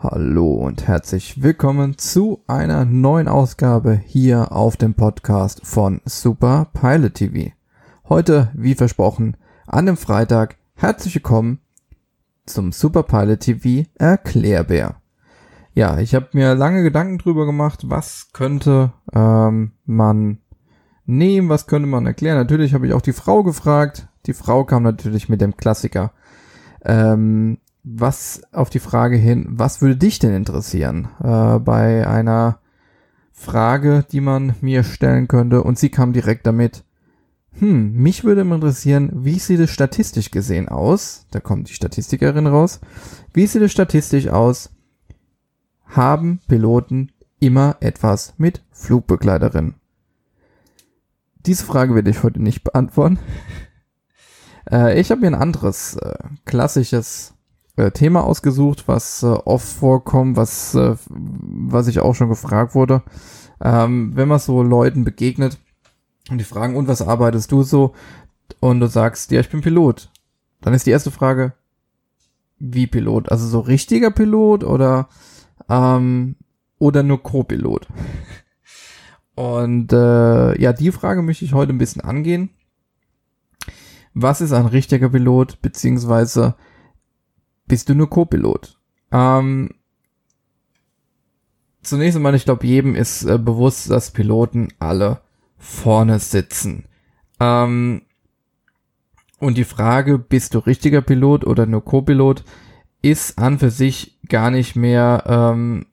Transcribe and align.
Hallo 0.00 0.52
und 0.52 0.86
herzlich 0.86 1.42
willkommen 1.42 1.98
zu 1.98 2.44
einer 2.46 2.84
neuen 2.84 3.26
Ausgabe 3.26 4.00
hier 4.06 4.52
auf 4.52 4.76
dem 4.76 4.94
Podcast 4.94 5.66
von 5.66 6.00
Super 6.04 6.68
Pilot 6.72 7.14
TV. 7.14 7.50
Heute, 8.08 8.52
wie 8.54 8.76
versprochen, 8.76 9.36
an 9.66 9.86
dem 9.86 9.96
Freitag 9.96 10.56
herzlich 10.76 11.16
willkommen 11.16 11.58
zum 12.46 12.70
Super 12.70 13.02
Pilot 13.02 13.40
TV 13.40 13.88
Erklärbär. 13.98 15.02
Ja, 15.74 15.98
ich 15.98 16.14
habe 16.14 16.28
mir 16.32 16.54
lange 16.54 16.84
Gedanken 16.84 17.18
drüber 17.18 17.44
gemacht, 17.44 17.90
was 17.90 18.28
könnte 18.32 18.92
ähm, 19.12 19.72
man 19.84 20.38
nehmen, 21.06 21.48
was 21.48 21.66
könnte 21.66 21.88
man 21.88 22.06
erklären. 22.06 22.38
Natürlich 22.38 22.72
habe 22.72 22.86
ich 22.86 22.92
auch 22.92 23.02
die 23.02 23.12
Frau 23.12 23.42
gefragt. 23.42 24.06
Die 24.26 24.34
Frau 24.34 24.62
kam 24.62 24.84
natürlich 24.84 25.28
mit 25.28 25.40
dem 25.40 25.56
Klassiker. 25.56 26.12
Ähm, 26.84 27.58
was 27.96 28.42
auf 28.52 28.70
die 28.70 28.80
Frage 28.80 29.16
hin, 29.16 29.46
was 29.48 29.80
würde 29.80 29.96
dich 29.96 30.18
denn 30.18 30.34
interessieren 30.34 31.08
äh, 31.22 31.58
bei 31.58 32.06
einer 32.06 32.58
Frage, 33.32 34.04
die 34.10 34.20
man 34.20 34.54
mir 34.60 34.84
stellen 34.84 35.28
könnte? 35.28 35.62
Und 35.62 35.78
sie 35.78 35.88
kam 35.88 36.12
direkt 36.12 36.46
damit, 36.46 36.84
hm, 37.58 37.92
mich 37.92 38.24
würde 38.24 38.42
interessieren, 38.42 39.10
wie 39.14 39.38
sieht 39.38 39.60
es 39.60 39.70
statistisch 39.70 40.30
gesehen 40.30 40.68
aus? 40.68 41.26
Da 41.30 41.40
kommt 41.40 41.70
die 41.70 41.74
Statistikerin 41.74 42.46
raus. 42.46 42.80
Wie 43.32 43.46
sieht 43.46 43.62
es 43.62 43.72
statistisch 43.72 44.28
aus? 44.28 44.70
Haben 45.86 46.40
Piloten 46.46 47.12
immer 47.40 47.76
etwas 47.80 48.34
mit 48.36 48.62
Flugbegleiterin? 48.70 49.74
Diese 51.46 51.64
Frage 51.64 51.94
werde 51.94 52.10
ich 52.10 52.22
heute 52.22 52.42
nicht 52.42 52.64
beantworten. 52.64 53.18
äh, 54.70 55.00
ich 55.00 55.10
habe 55.10 55.22
mir 55.22 55.28
ein 55.28 55.34
anderes 55.34 55.96
äh, 55.96 56.18
klassisches 56.44 57.37
äh, 57.78 57.92
Thema 57.92 58.24
ausgesucht, 58.24 58.88
was 58.88 59.22
äh, 59.22 59.26
oft 59.26 59.66
vorkommt, 59.66 60.36
was, 60.36 60.74
äh, 60.74 60.96
was 61.08 61.86
ich 61.86 62.00
auch 62.00 62.14
schon 62.14 62.28
gefragt 62.28 62.74
wurde. 62.74 63.02
Ähm, 63.60 64.12
wenn 64.14 64.28
man 64.28 64.40
so 64.40 64.62
Leuten 64.62 65.04
begegnet 65.04 65.58
und 66.28 66.38
die 66.38 66.44
fragen, 66.44 66.76
und 66.76 66.88
was 66.88 67.02
arbeitest 67.02 67.52
du 67.52 67.62
so? 67.62 67.94
Und 68.60 68.80
du 68.80 68.88
sagst, 68.88 69.30
ja, 69.30 69.40
ich 69.40 69.48
bin 69.48 69.60
Pilot. 69.60 70.10
Dann 70.60 70.74
ist 70.74 70.86
die 70.86 70.90
erste 70.90 71.10
Frage, 71.10 71.52
wie 72.58 72.88
Pilot? 72.88 73.30
Also 73.30 73.46
so 73.46 73.60
richtiger 73.60 74.10
Pilot 74.10 74.64
oder, 74.64 75.08
ähm, 75.68 76.34
oder 76.78 77.02
nur 77.02 77.22
Co-Pilot? 77.22 77.86
Und 79.36 79.92
äh, 79.92 80.60
ja, 80.60 80.72
die 80.72 80.90
Frage 80.90 81.22
möchte 81.22 81.44
ich 81.44 81.52
heute 81.52 81.72
ein 81.72 81.78
bisschen 81.78 82.02
angehen. 82.02 82.50
Was 84.12 84.40
ist 84.40 84.50
ein 84.50 84.66
richtiger 84.66 85.10
Pilot, 85.10 85.62
beziehungsweise 85.62 86.56
bist 87.68 87.88
du 87.88 87.94
nur 87.94 88.10
Co-Pilot. 88.10 88.78
Ähm, 89.12 89.70
zunächst 91.82 92.16
einmal, 92.16 92.34
ich 92.34 92.44
glaube, 92.44 92.66
jedem 92.66 92.94
ist 92.94 93.24
äh, 93.24 93.38
bewusst, 93.38 93.90
dass 93.90 94.10
Piloten 94.10 94.68
alle 94.78 95.20
vorne 95.56 96.18
sitzen. 96.18 96.84
Ähm, 97.40 98.02
und 99.38 99.56
die 99.56 99.64
Frage, 99.64 100.18
bist 100.18 100.54
du 100.54 100.58
richtiger 100.58 101.02
Pilot 101.02 101.46
oder 101.46 101.66
nur 101.66 101.84
Co-Pilot, 101.84 102.44
ist 103.02 103.38
an 103.38 103.58
für 103.58 103.70
sich 103.70 104.18
gar 104.28 104.50
nicht 104.50 104.74
mehr, 104.74 105.24
ähm, 105.26 105.86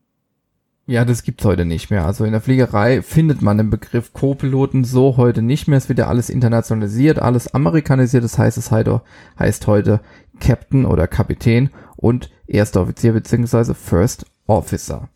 ja, 0.88 1.04
das 1.04 1.24
gibt's 1.24 1.44
heute 1.46 1.66
nicht 1.66 1.90
mehr. 1.90 2.06
Also 2.06 2.26
in 2.26 2.32
der 2.32 2.42
Fliegerei 2.42 3.02
findet 3.02 3.42
man 3.42 3.58
den 3.58 3.72
Begriff 3.72 4.14
Co-Piloten 4.14 4.84
so 4.84 5.18
heute 5.18 5.42
nicht 5.42 5.68
mehr. 5.68 5.80
Es 5.80 5.90
wird 5.90 5.98
ja 5.98 6.08
alles 6.08 6.30
internationalisiert, 6.30 7.18
alles 7.18 7.52
amerikanisiert. 7.54 8.24
Das 8.24 8.38
heißt, 8.38 8.58
es 8.58 8.72
heißt 8.72 9.68
heute 9.68 10.02
Captain 10.40 10.86
oder 10.86 11.08
Kapitän 11.08 11.72
und 11.96 12.30
erster 12.46 12.82
Offizier 12.82 13.14
beziehungsweise 13.14 13.74
First 13.74 14.28
Officer. 14.46 15.10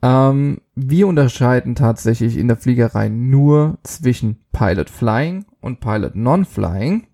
Ähm, 0.00 0.62
wir 0.74 1.06
unterscheiden 1.08 1.74
tatsächlich 1.74 2.38
in 2.38 2.48
der 2.48 2.56
Fliegerei 2.56 3.10
nur 3.10 3.76
zwischen 3.82 4.38
Pilot 4.52 4.88
Flying 4.88 5.44
und 5.60 5.80
Pilot 5.80 6.16
Non-Flying. 6.16 7.06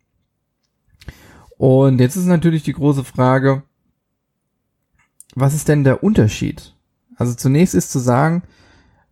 Und 1.59 2.01
jetzt 2.01 2.17
ist 2.17 2.27
natürlich 2.27 2.63
die 2.63 2.75
große 2.75 3.03
Frage, 3.03 3.65
was 5.35 5.55
ist 5.55 5.69
denn 5.69 5.83
der 5.83 6.05
Unterschied? 6.05 6.75
Also 7.17 7.35
zunächst 7.35 7.75
ist 7.75 7.91
zu 7.91 7.99
sagen, 7.99 8.43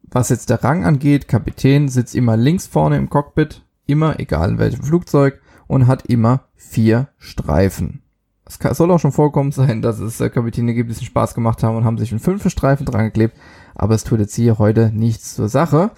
was 0.03 0.28
jetzt 0.28 0.50
der 0.50 0.65
Rang 0.65 0.84
angeht, 0.84 1.28
Kapitän 1.28 1.88
sitzt 1.88 2.15
immer 2.15 2.37
links 2.37 2.66
vorne 2.66 2.97
im 2.97 3.11
Cockpit, 3.11 3.62
immer, 3.87 4.19
egal 4.19 4.50
in 4.50 4.59
welchem 4.59 4.83
Flugzeug, 4.83 5.41
und 5.66 5.87
hat 5.87 6.06
immer 6.06 6.47
vier 6.56 7.09
Streifen. 7.19 8.03
Es 8.44 8.59
soll 8.77 8.91
auch 8.91 8.99
schon 8.99 9.12
vorkommen 9.12 9.53
sein, 9.53 9.81
dass 9.81 10.00
es 10.00 10.21
äh, 10.21 10.28
Kapitäne 10.28 10.75
gibt, 10.75 10.91
die 10.91 10.94
sich 10.94 11.06
Spaß 11.06 11.34
gemacht 11.34 11.62
haben 11.62 11.77
und 11.77 11.84
haben 11.84 11.99
sich 11.99 12.10
einen 12.10 12.19
fünften 12.19 12.50
Streifen 12.50 12.84
dran 12.84 13.05
geklebt, 13.05 13.37
aber 13.77 13.94
es 13.94 14.03
tut 14.03 14.19
jetzt 14.19 14.34
hier 14.34 14.59
heute 14.59 14.91
nichts 14.93 15.37
zur 15.37 15.49
Sache. 15.49 15.93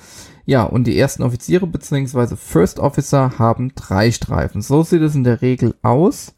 Ja, 0.44 0.64
und 0.64 0.86
die 0.86 0.98
ersten 0.98 1.22
Offiziere 1.22 1.66
bzw. 1.66 2.36
First 2.36 2.78
Officer 2.80 3.38
haben 3.38 3.72
drei 3.74 4.10
Streifen. 4.10 4.60
So 4.60 4.82
sieht 4.82 5.00
es 5.02 5.14
in 5.14 5.24
der 5.24 5.40
Regel 5.40 5.74
aus. 5.82 6.34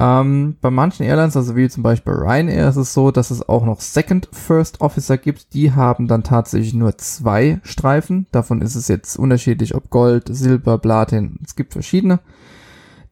Ähm, 0.00 0.56
bei 0.60 0.70
manchen 0.70 1.04
Airlines, 1.04 1.36
also 1.36 1.56
wie 1.56 1.68
zum 1.68 1.82
Beispiel 1.82 2.14
Ryanair, 2.14 2.68
ist 2.68 2.76
es 2.76 2.94
so, 2.94 3.10
dass 3.10 3.30
es 3.30 3.46
auch 3.48 3.64
noch 3.64 3.80
Second 3.80 4.28
First 4.32 4.80
Officer 4.80 5.18
gibt. 5.18 5.52
Die 5.52 5.72
haben 5.72 6.08
dann 6.08 6.22
tatsächlich 6.22 6.74
nur 6.74 6.96
zwei 6.98 7.60
Streifen. 7.62 8.26
Davon 8.32 8.62
ist 8.62 8.76
es 8.76 8.88
jetzt 8.88 9.18
unterschiedlich, 9.18 9.74
ob 9.74 9.90
Gold, 9.90 10.24
Silber, 10.30 10.78
Platin. 10.78 11.38
Es 11.44 11.54
gibt 11.54 11.72
verschiedene 11.72 12.20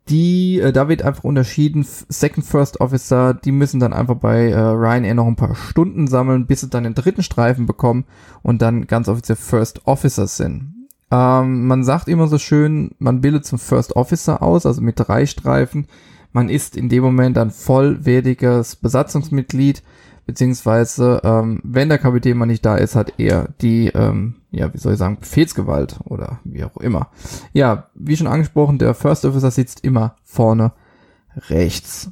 die, 0.08 0.60
äh, 0.60 0.72
da 0.72 0.88
wird 0.88 1.02
einfach 1.02 1.24
unterschieden, 1.24 1.86
Second 2.08 2.46
First 2.46 2.80
Officer, 2.80 3.34
die 3.34 3.52
müssen 3.52 3.80
dann 3.80 3.92
einfach 3.92 4.16
bei 4.16 4.50
äh, 4.50 4.58
Ryanair 4.58 5.14
noch 5.14 5.26
ein 5.26 5.36
paar 5.36 5.54
Stunden 5.54 6.06
sammeln, 6.06 6.46
bis 6.46 6.60
sie 6.60 6.68
dann 6.68 6.84
den 6.84 6.94
dritten 6.94 7.22
Streifen 7.22 7.66
bekommen 7.66 8.04
und 8.42 8.62
dann 8.62 8.86
ganz 8.86 9.08
offiziell 9.08 9.36
First 9.36 9.86
Officers 9.86 10.36
sind. 10.36 10.88
Ähm, 11.10 11.66
man 11.66 11.84
sagt 11.84 12.08
immer 12.08 12.28
so 12.28 12.38
schön, 12.38 12.92
man 12.98 13.20
bildet 13.20 13.44
zum 13.44 13.58
First 13.58 13.96
Officer 13.96 14.42
aus, 14.42 14.66
also 14.66 14.80
mit 14.80 14.98
drei 14.98 15.26
Streifen. 15.26 15.86
Man 16.32 16.48
ist 16.48 16.76
in 16.76 16.88
dem 16.88 17.02
Moment 17.02 17.36
dann 17.36 17.50
vollwertiges 17.50 18.76
Besatzungsmitglied, 18.76 19.82
beziehungsweise 20.26 21.22
ähm, 21.24 21.60
wenn 21.64 21.88
der 21.88 21.98
Kapitän 21.98 22.36
mal 22.36 22.46
nicht 22.46 22.64
da 22.64 22.76
ist, 22.76 22.94
hat 22.94 23.14
er 23.18 23.48
die, 23.62 23.88
ähm, 23.88 24.36
ja, 24.50 24.72
wie 24.72 24.78
soll 24.78 24.92
ich 24.92 24.98
sagen, 24.98 25.18
Befehlsgewalt 25.18 26.00
oder 26.04 26.40
wie 26.44 26.64
auch 26.64 26.76
immer. 26.76 27.08
Ja, 27.54 27.88
wie 27.94 28.16
schon 28.16 28.26
angesprochen, 28.26 28.78
der 28.78 28.94
First 28.94 29.24
Officer 29.24 29.50
sitzt 29.50 29.84
immer 29.84 30.16
vorne 30.24 30.72
rechts. 31.48 32.10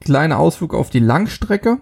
Kleiner 0.00 0.38
Ausflug 0.38 0.74
auf 0.74 0.90
die 0.90 0.98
Langstrecke. 0.98 1.78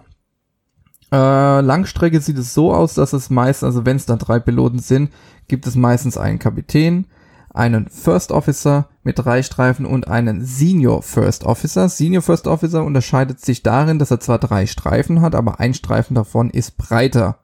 Äh, 1.11 1.61
Langstrecke 1.61 2.21
sieht 2.21 2.37
es 2.37 2.53
so 2.53 2.71
aus, 2.73 2.93
dass 2.93 3.13
es 3.13 3.31
meist, 3.31 3.63
also 3.63 3.85
wenn 3.85 3.97
es 3.97 4.05
dann 4.05 4.19
drei 4.19 4.39
Piloten 4.39 4.79
sind, 4.79 5.11
gibt 5.47 5.65
es 5.65 5.75
meistens 5.75 6.17
einen 6.17 6.39
Kapitän, 6.39 7.07
einen 7.53 7.89
First 7.89 8.31
Officer 8.31 8.89
mit 9.03 9.19
drei 9.19 9.43
Streifen 9.43 9.85
und 9.85 10.07
einen 10.07 10.45
Senior 10.45 11.01
First 11.01 11.43
Officer. 11.43 11.89
Senior 11.89 12.21
First 12.21 12.47
Officer 12.47 12.83
unterscheidet 12.83 13.39
sich 13.39 13.63
darin, 13.63 13.99
dass 13.99 14.11
er 14.11 14.19
zwar 14.19 14.39
drei 14.39 14.65
Streifen 14.65 15.21
hat, 15.21 15.35
aber 15.35 15.59
ein 15.59 15.73
Streifen 15.73 16.15
davon 16.15 16.49
ist 16.49 16.77
breiter. 16.77 17.39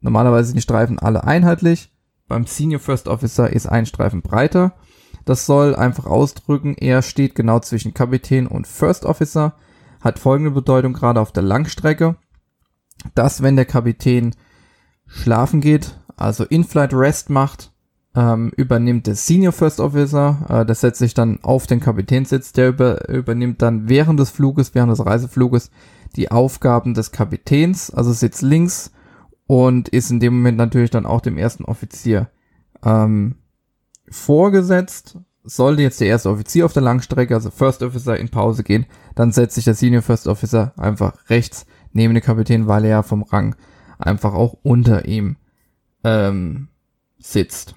Normalerweise 0.00 0.48
sind 0.48 0.56
die 0.56 0.62
Streifen 0.62 0.98
alle 0.98 1.24
einheitlich. 1.24 1.92
Beim 2.28 2.46
Senior 2.46 2.80
First 2.80 3.08
Officer 3.08 3.52
ist 3.52 3.66
ein 3.66 3.86
Streifen 3.86 4.22
breiter. 4.22 4.74
Das 5.24 5.46
soll 5.46 5.74
einfach 5.74 6.06
ausdrücken, 6.06 6.74
er 6.74 7.02
steht 7.02 7.34
genau 7.34 7.58
zwischen 7.58 7.94
Kapitän 7.94 8.46
und 8.46 8.66
First 8.66 9.04
Officer, 9.04 9.54
hat 10.00 10.20
folgende 10.20 10.52
Bedeutung 10.52 10.92
gerade 10.92 11.20
auf 11.20 11.32
der 11.32 11.42
Langstrecke, 11.42 12.16
dass 13.16 13.42
wenn 13.42 13.56
der 13.56 13.64
Kapitän 13.64 14.36
schlafen 15.06 15.60
geht, 15.60 15.98
also 16.16 16.44
In-Flight 16.44 16.94
Rest 16.94 17.28
macht, 17.28 17.72
ähm, 18.16 18.50
übernimmt 18.56 19.06
der 19.06 19.14
Senior 19.14 19.52
First 19.52 19.78
Officer, 19.78 20.46
äh, 20.48 20.66
das 20.66 20.80
setzt 20.80 20.98
sich 20.98 21.12
dann 21.12 21.38
auf 21.42 21.66
den 21.66 21.80
Kapitänssitz, 21.80 22.52
der 22.52 22.70
über, 22.70 23.08
übernimmt 23.10 23.60
dann 23.60 23.90
während 23.90 24.18
des 24.18 24.30
Fluges, 24.30 24.74
während 24.74 24.90
des 24.90 25.04
Reisefluges 25.04 25.70
die 26.16 26.30
Aufgaben 26.30 26.94
des 26.94 27.12
Kapitäns, 27.12 27.90
also 27.90 28.12
sitzt 28.12 28.40
links 28.40 28.90
und 29.46 29.90
ist 29.90 30.10
in 30.10 30.18
dem 30.18 30.34
Moment 30.34 30.56
natürlich 30.56 30.90
dann 30.90 31.04
auch 31.04 31.20
dem 31.20 31.36
ersten 31.36 31.66
Offizier 31.66 32.30
ähm, 32.82 33.36
vorgesetzt. 34.08 35.18
Sollte 35.44 35.82
jetzt 35.82 36.00
der 36.00 36.08
erste 36.08 36.30
Offizier 36.30 36.64
auf 36.64 36.72
der 36.72 36.82
Langstrecke, 36.82 37.34
also 37.34 37.50
First 37.50 37.82
Officer, 37.82 38.18
in 38.18 38.30
Pause 38.30 38.64
gehen, 38.64 38.86
dann 39.14 39.30
setzt 39.30 39.54
sich 39.54 39.64
der 39.64 39.74
Senior 39.74 40.02
First 40.02 40.26
Officer 40.26 40.72
einfach 40.76 41.14
rechts 41.28 41.66
neben 41.92 42.14
den 42.14 42.22
Kapitän, 42.22 42.66
weil 42.66 42.84
er 42.84 42.90
ja 42.90 43.02
vom 43.02 43.22
Rang 43.22 43.54
einfach 43.98 44.34
auch 44.34 44.56
unter 44.62 45.04
ihm 45.04 45.36
ähm, 46.02 46.68
sitzt. 47.18 47.75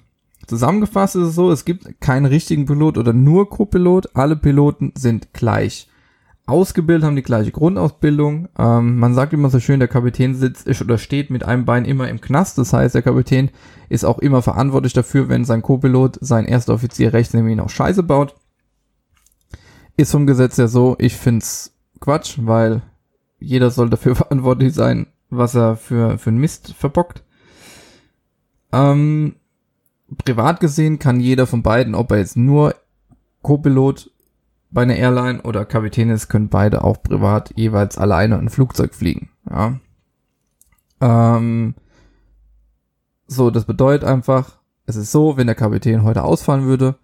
Zusammengefasst 0.50 1.14
ist 1.14 1.28
es 1.28 1.34
so, 1.36 1.52
es 1.52 1.64
gibt 1.64 2.00
keinen 2.00 2.26
richtigen 2.26 2.66
Pilot 2.66 2.98
oder 2.98 3.12
nur 3.12 3.48
Co-Pilot. 3.48 4.16
Alle 4.16 4.34
Piloten 4.34 4.92
sind 4.96 5.32
gleich 5.32 5.88
ausgebildet, 6.44 7.06
haben 7.06 7.14
die 7.14 7.22
gleiche 7.22 7.52
Grundausbildung. 7.52 8.48
Ähm, 8.58 8.98
man 8.98 9.14
sagt 9.14 9.32
immer 9.32 9.48
so 9.48 9.60
schön, 9.60 9.78
der 9.78 9.86
Kapitän 9.86 10.34
sitzt 10.34 10.66
oder 10.80 10.98
steht 10.98 11.30
mit 11.30 11.44
einem 11.44 11.66
Bein 11.66 11.84
immer 11.84 12.08
im 12.08 12.20
Knast. 12.20 12.58
Das 12.58 12.72
heißt, 12.72 12.96
der 12.96 13.02
Kapitän 13.02 13.50
ist 13.88 14.04
auch 14.04 14.18
immer 14.18 14.42
verantwortlich 14.42 14.92
dafür, 14.92 15.28
wenn 15.28 15.44
sein 15.44 15.62
Co-Pilot, 15.62 16.18
sein 16.20 16.46
erster 16.46 16.74
Offizier 16.74 17.12
rechts 17.12 17.32
neben 17.32 17.48
ihn 17.48 17.60
auch 17.60 17.70
Scheiße 17.70 18.02
baut. 18.02 18.34
Ist 19.96 20.10
vom 20.10 20.26
Gesetz 20.26 20.56
ja 20.56 20.66
so, 20.66 20.96
ich 20.98 21.14
find's 21.14 21.76
Quatsch, 22.00 22.40
weil 22.42 22.82
jeder 23.38 23.70
soll 23.70 23.88
dafür 23.88 24.16
verantwortlich 24.16 24.74
sein, 24.74 25.06
was 25.28 25.54
er 25.54 25.76
für, 25.76 26.18
für 26.18 26.30
einen 26.30 26.40
Mist 26.40 26.74
verbockt. 26.76 27.22
Ähm, 28.72 29.36
privat 30.24 30.60
gesehen 30.60 30.98
kann 30.98 31.20
jeder 31.20 31.46
von 31.46 31.62
beiden, 31.62 31.94
ob 31.94 32.10
er 32.10 32.18
jetzt 32.18 32.36
nur 32.36 32.74
Co-Pilot 33.42 34.10
bei 34.70 34.82
einer 34.82 34.96
Airline 34.96 35.42
oder 35.42 35.64
Kapitän 35.64 36.10
ist, 36.10 36.28
können 36.28 36.48
beide 36.48 36.84
auch 36.84 37.02
privat 37.02 37.52
jeweils 37.56 37.98
alleine 37.98 38.38
ein 38.38 38.48
Flugzeug 38.48 38.94
fliegen. 38.94 39.30
Ja. 39.48 39.78
Ähm, 41.00 41.74
so, 43.26 43.50
das 43.50 43.64
bedeutet 43.64 44.04
einfach, 44.04 44.58
es 44.86 44.96
ist 44.96 45.12
so, 45.12 45.36
wenn 45.36 45.46
der 45.46 45.56
Kapitän 45.56 46.02
heute 46.02 46.22
ausfallen 46.22 46.64
würde, 46.64 46.96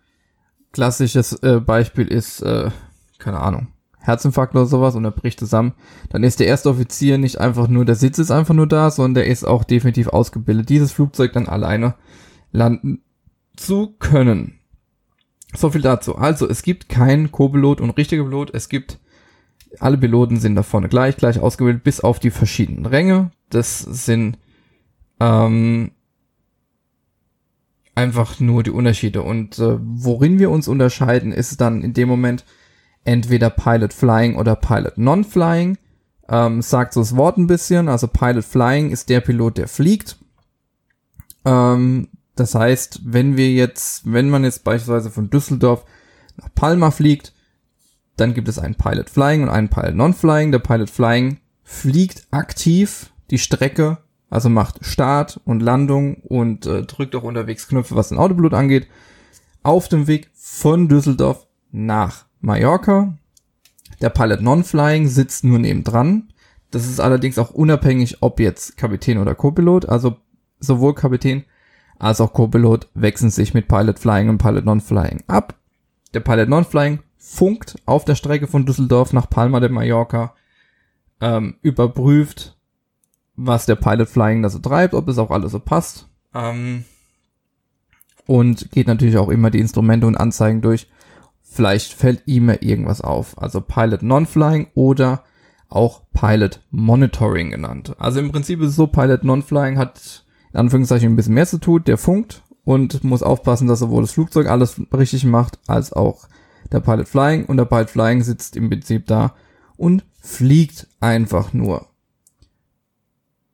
klassisches 0.72 1.32
äh, 1.42 1.60
Beispiel 1.60 2.06
ist, 2.06 2.42
äh, 2.42 2.70
keine 3.18 3.40
Ahnung, 3.40 3.68
Herzinfarkt 3.98 4.54
oder 4.54 4.66
sowas 4.66 4.94
und 4.94 5.04
er 5.04 5.10
bricht 5.10 5.40
zusammen, 5.40 5.72
dann 6.10 6.22
ist 6.22 6.38
der 6.38 6.46
erste 6.46 6.68
Offizier 6.68 7.18
nicht 7.18 7.38
einfach 7.38 7.66
nur, 7.66 7.84
der 7.84 7.96
Sitz 7.96 8.18
ist 8.18 8.30
einfach 8.30 8.54
nur 8.54 8.68
da, 8.68 8.90
sondern 8.90 9.14
der 9.14 9.26
ist 9.26 9.44
auch 9.44 9.64
definitiv 9.64 10.08
ausgebildet, 10.08 10.68
dieses 10.68 10.92
Flugzeug 10.92 11.32
dann 11.32 11.48
alleine 11.48 11.94
landen 12.52 13.02
zu 13.56 13.94
können. 13.98 14.58
So 15.54 15.70
viel 15.70 15.82
dazu. 15.82 16.16
Also, 16.16 16.48
es 16.48 16.62
gibt 16.62 16.88
keinen 16.88 17.32
Co-Pilot 17.32 17.80
und 17.80 17.90
richtiger 17.90 18.24
Pilot. 18.24 18.52
Es 18.52 18.68
gibt, 18.68 18.98
alle 19.78 19.96
Piloten 19.96 20.38
sind 20.38 20.54
da 20.54 20.62
vorne 20.62 20.88
gleich, 20.88 21.16
gleich 21.16 21.38
ausgebildet, 21.38 21.84
bis 21.84 22.00
auf 22.00 22.18
die 22.18 22.30
verschiedenen 22.30 22.86
Ränge. 22.86 23.30
Das 23.48 23.78
sind 23.78 24.38
ähm, 25.20 25.92
einfach 27.94 28.38
nur 28.38 28.62
die 28.62 28.70
Unterschiede. 28.70 29.22
Und 29.22 29.58
äh, 29.58 29.78
worin 29.80 30.38
wir 30.38 30.50
uns 30.50 30.68
unterscheiden, 30.68 31.32
ist 31.32 31.60
dann 31.60 31.82
in 31.82 31.94
dem 31.94 32.08
Moment 32.08 32.44
entweder 33.04 33.50
Pilot 33.50 33.92
Flying 33.92 34.36
oder 34.36 34.54
Pilot 34.56 34.98
Non-Flying. 34.98 35.78
Ähm, 36.28 36.60
sagt 36.60 36.92
so 36.92 37.00
das 37.00 37.16
Wort 37.16 37.38
ein 37.38 37.46
bisschen. 37.46 37.88
Also 37.88 38.08
Pilot 38.08 38.44
Flying 38.44 38.90
ist 38.90 39.08
der 39.08 39.20
Pilot, 39.20 39.58
der 39.58 39.68
fliegt. 39.68 40.18
Ähm, 41.44 42.08
das 42.36 42.54
heißt, 42.54 43.00
wenn 43.04 43.36
wir 43.36 43.50
jetzt, 43.50 44.02
wenn 44.10 44.30
man 44.30 44.44
jetzt 44.44 44.62
beispielsweise 44.62 45.10
von 45.10 45.30
Düsseldorf 45.30 45.84
nach 46.36 46.54
Palma 46.54 46.90
fliegt, 46.90 47.32
dann 48.16 48.34
gibt 48.34 48.48
es 48.48 48.58
einen 48.58 48.74
Pilot 48.74 49.10
Flying 49.10 49.42
und 49.42 49.48
einen 49.48 49.68
Pilot 49.68 49.94
Non-Flying. 49.94 50.52
Der 50.52 50.58
Pilot 50.58 50.90
Flying 50.90 51.38
fliegt 51.64 52.26
aktiv 52.30 53.10
die 53.30 53.38
Strecke, 53.38 53.98
also 54.30 54.48
macht 54.48 54.84
Start 54.84 55.40
und 55.44 55.60
Landung 55.60 56.16
und 56.16 56.66
äh, 56.66 56.82
drückt 56.82 57.14
auch 57.16 57.22
unterwegs 57.22 57.68
Knöpfe, 57.68 57.96
was 57.96 58.10
den 58.10 58.18
Autoblut 58.18 58.54
angeht, 58.54 58.86
auf 59.62 59.88
dem 59.88 60.06
Weg 60.06 60.30
von 60.34 60.88
Düsseldorf 60.88 61.46
nach 61.72 62.26
Mallorca. 62.40 63.16
Der 64.02 64.10
Pilot 64.10 64.42
Non-Flying 64.42 65.08
sitzt 65.08 65.42
nur 65.44 65.58
nebendran. 65.58 66.32
Das 66.70 66.86
ist 66.86 67.00
allerdings 67.00 67.38
auch 67.38 67.50
unabhängig, 67.50 68.18
ob 68.20 68.40
jetzt 68.40 68.76
Kapitän 68.76 69.18
oder 69.18 69.34
Co-Pilot, 69.34 69.88
also 69.88 70.16
sowohl 70.60 70.94
Kapitän 70.94 71.44
als 71.98 72.20
auch 72.20 72.32
Co-Pilot 72.32 72.88
wechseln 72.94 73.30
sich 73.30 73.54
mit 73.54 73.68
Pilot 73.68 73.98
Flying 73.98 74.28
und 74.28 74.38
Pilot 74.38 74.64
Non-Flying 74.64 75.24
ab. 75.26 75.54
Der 76.14 76.20
Pilot 76.20 76.48
Non-Flying 76.48 77.00
funkt 77.16 77.76
auf 77.86 78.04
der 78.04 78.14
Strecke 78.14 78.46
von 78.46 78.66
Düsseldorf 78.66 79.12
nach 79.12 79.28
Palma 79.28 79.60
de 79.60 79.68
Mallorca, 79.68 80.34
ähm, 81.20 81.56
überprüft, 81.62 82.56
was 83.34 83.66
der 83.66 83.76
Pilot 83.76 84.08
Flying 84.08 84.42
da 84.42 84.48
so 84.48 84.58
treibt, 84.58 84.94
ob 84.94 85.08
es 85.08 85.18
auch 85.18 85.30
alles 85.30 85.52
so 85.52 85.58
passt. 85.58 86.08
Ähm, 86.34 86.84
und 88.26 88.70
geht 88.70 88.86
natürlich 88.86 89.18
auch 89.18 89.28
immer 89.28 89.50
die 89.50 89.60
Instrumente 89.60 90.06
und 90.06 90.16
Anzeigen 90.16 90.62
durch. 90.62 90.88
Vielleicht 91.42 91.92
fällt 91.92 92.22
ihm 92.26 92.48
ja 92.48 92.56
irgendwas 92.60 93.00
auf. 93.00 93.40
Also 93.40 93.60
Pilot 93.60 94.02
Non-Flying 94.02 94.68
oder 94.74 95.24
auch 95.68 96.02
Pilot 96.12 96.60
Monitoring 96.70 97.50
genannt. 97.50 97.94
Also 97.98 98.20
im 98.20 98.30
Prinzip 98.30 98.60
ist 98.60 98.70
es 98.70 98.76
so, 98.76 98.86
Pilot 98.86 99.24
Non-Flying 99.24 99.78
hat 99.78 100.25
in 100.56 100.60
Anführungszeichen 100.60 101.12
ein 101.12 101.16
bisschen 101.16 101.34
mehr 101.34 101.46
zu 101.46 101.58
tun. 101.58 101.84
Der 101.84 101.98
funkt 101.98 102.42
und 102.64 103.04
muss 103.04 103.22
aufpassen, 103.22 103.68
dass 103.68 103.80
sowohl 103.80 104.02
das 104.02 104.12
Flugzeug 104.12 104.48
alles 104.48 104.80
richtig 104.90 105.24
macht, 105.24 105.58
als 105.66 105.92
auch 105.92 106.28
der 106.72 106.80
Pilot 106.80 107.08
Flying. 107.08 107.44
Und 107.44 107.58
der 107.58 107.66
Pilot 107.66 107.90
Flying 107.90 108.22
sitzt 108.22 108.56
im 108.56 108.70
Prinzip 108.70 109.06
da 109.06 109.34
und 109.76 110.06
fliegt 110.18 110.88
einfach 110.98 111.52
nur. 111.52 111.86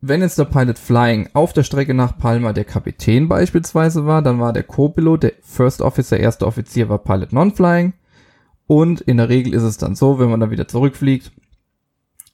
Wenn 0.01 0.21
jetzt 0.21 0.39
der 0.39 0.45
Pilot 0.45 0.79
Flying 0.79 1.29
auf 1.33 1.53
der 1.53 1.65
Strecke 1.65 1.93
nach 1.93 2.19
Palma 2.19 2.53
der 2.53 2.65
Kapitän 2.65 3.29
beispielsweise 3.29 4.07
war, 4.07 4.23
dann 4.23 4.39
war 4.39 4.53
der 4.53 4.63
Co-Pilot, 4.63 5.25
der 5.25 5.33
First 5.43 5.83
Officer, 5.83 6.21
erster 6.21 6.47
Offizier 6.47 6.89
war 6.89 6.99
Pilot 6.99 7.33
Non-Flying. 7.33 7.95
Und 8.69 9.01
in 9.01 9.17
der 9.17 9.29
Regel 9.29 9.55
ist 9.55 9.65
es 9.65 9.77
dann 9.77 9.97
so, 9.97 10.21
wenn 10.21 10.31
man 10.31 10.39
dann 10.39 10.53
wieder 10.53 10.69
zurückfliegt, 10.69 11.33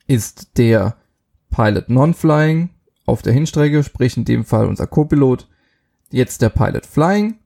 ist 0.06 0.59
der 0.59 0.97
Pilot 1.49 1.88
Non-Flying 1.88 2.69
auf 3.09 3.23
der 3.23 3.33
Hinstrecke, 3.33 3.83
sprich 3.83 4.17
in 4.17 4.25
dem 4.25 4.45
Fall 4.45 4.67
unser 4.67 4.87
Co-Pilot, 4.87 5.49
jetzt 6.11 6.43
der 6.43 6.51
Pilot 6.51 6.87
Flying 6.87 7.37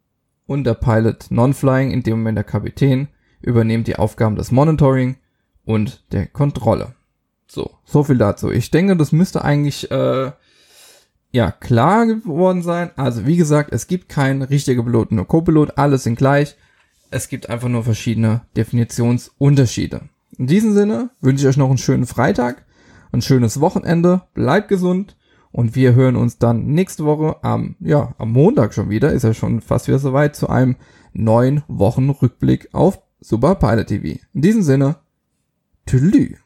und 0.47 0.65
der 0.65 0.75
Pilot 0.75 1.27
Non-Flying, 1.31 1.91
in 1.91 2.03
dem 2.03 2.19
Moment 2.19 2.37
der 2.37 2.45
Kapitän, 2.45 3.09
übernimmt 3.41 3.87
die 3.87 3.97
Aufgaben 3.97 4.37
des 4.37 4.51
Monitoring 4.51 5.17
und 5.65 6.05
der 6.13 6.27
Kontrolle. 6.27 6.95
So, 7.47 7.71
so 7.85 8.05
viel 8.05 8.19
dazu. 8.19 8.51
Ich 8.51 8.71
denke, 8.71 8.97
das 8.97 9.13
müsste 9.13 9.45
eigentlich 9.45 9.91
äh, 9.91 10.33
ja 11.33 11.51
klar 11.51 12.07
geworden 12.07 12.63
sein. 12.63 12.91
Also 12.97 13.27
wie 13.27 13.37
gesagt, 13.37 13.73
es 13.73 13.87
gibt 13.87 14.09
keinen 14.09 14.43
richtigen 14.43 14.85
Pilot, 14.85 15.13
nur 15.13 15.27
Co-Pilot, 15.27 15.79
alles 15.79 16.05
sind 16.05 16.17
gleich. 16.17 16.57
Es 17.11 17.29
gibt 17.29 17.51
einfach 17.51 17.69
nur 17.69 17.85
verschiedene 17.85 18.43
Definitionsunterschiede. 18.57 20.09
In 20.39 20.47
diesem 20.47 20.73
Sinne 20.73 21.11
wünsche 21.21 21.45
ich 21.45 21.49
euch 21.49 21.59
noch 21.59 21.69
einen 21.69 21.79
schönen 21.79 22.07
Freitag, 22.07 22.65
ein 23.13 23.23
schönes 23.23 23.61
Wochenende, 23.61 24.23
bleibt 24.33 24.69
gesund 24.69 25.15
und 25.53 25.77
wir 25.77 25.95
hören 25.95 26.17
uns 26.17 26.39
dann 26.39 26.67
nächste 26.67 27.05
Woche 27.05 27.37
am, 27.45 27.77
ja, 27.81 28.15
am 28.19 28.33
Montag 28.33 28.75
schon 28.75 28.91
wieder, 28.91 29.13
ist 29.13 29.23
ja 29.23 29.35
schon 29.35 29.61
fast 29.61 29.87
wieder 29.87 29.99
soweit, 29.99 30.35
zu 30.35 30.49
einem 30.49 30.77
neuen 31.13 31.63
Wochenrückblick 31.69 32.71
auf 32.73 33.01
Super 33.21 33.55
Pilot 33.55 33.87
TV. 33.87 34.19
In 34.33 34.43
diesem 34.43 34.63
Sinne, 34.63 34.97
tschüss. 35.87 36.42